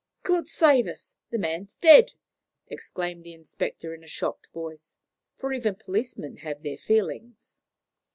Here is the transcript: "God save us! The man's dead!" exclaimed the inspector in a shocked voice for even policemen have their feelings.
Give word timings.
"God 0.23 0.47
save 0.47 0.87
us! 0.87 1.15
The 1.29 1.37
man's 1.37 1.75
dead!" 1.75 2.13
exclaimed 2.67 3.23
the 3.23 3.35
inspector 3.35 3.93
in 3.93 4.03
a 4.03 4.07
shocked 4.07 4.47
voice 4.51 4.97
for 5.35 5.53
even 5.53 5.75
policemen 5.75 6.37
have 6.37 6.63
their 6.63 6.77
feelings. 6.79 7.61